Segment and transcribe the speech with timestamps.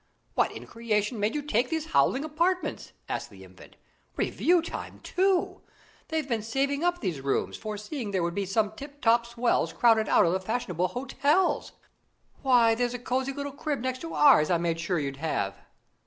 [0.33, 3.75] "What in creation made you take these howling apartments?" asked the Infant.
[4.15, 5.61] "Review time, too!
[6.07, 10.09] They've been saving up these rooms, foreseeing there would be some tip top swells crowded
[10.09, 11.73] out of the fashionable hotels.
[12.41, 15.55] Why, there's a cosy little crib next to ours I made sure you'd have."